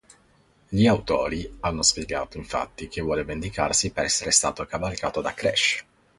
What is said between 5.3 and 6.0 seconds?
Crash.